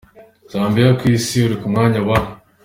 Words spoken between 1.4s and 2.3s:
iri ku mwanya wa.